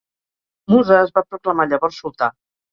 [0.75, 2.35] Musa es va proclamar llavors sultà.